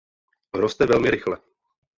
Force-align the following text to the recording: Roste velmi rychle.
Roste 0.51 0.85
velmi 0.85 1.11
rychle. 1.11 1.37